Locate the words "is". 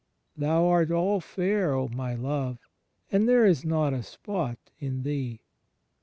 3.45-3.63